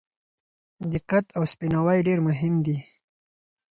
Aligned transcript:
دقت 0.93 1.25
او 1.37 1.43
سپیناوی 1.53 1.99
ډېر 2.07 2.19
مهم 2.27 2.53
دي. 2.65 2.77